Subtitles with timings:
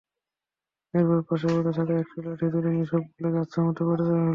[0.93, 4.27] এরপর পাশে পড়ে থাকা একটি লাঠি তুলে নিয়ে সবগুলোকে আচ্ছামতো পেটাতে লাগল।